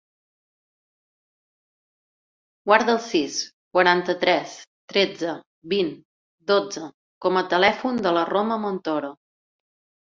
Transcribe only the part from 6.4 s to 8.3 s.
dotze com a telèfon de la